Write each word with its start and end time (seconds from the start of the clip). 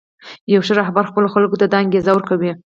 یو 0.53 0.61
ښه 0.67 0.73
رهبر 0.81 1.03
خپلو 1.11 1.27
خلکو 1.33 1.59
ته 1.61 1.65
دا 1.67 1.77
انګېزه 1.83 2.11
ورکوي. 2.13 2.51